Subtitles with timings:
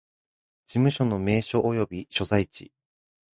[0.65, 2.71] 事務所の名称及び所在地